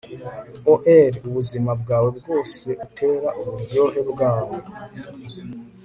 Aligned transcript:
o'er 0.73 1.13
ubuzima 1.27 1.71
bwawe 1.81 2.09
bwose 2.19 2.67
utera 2.85 3.29
uburyohe 3.41 3.99
bwabo 4.11 4.55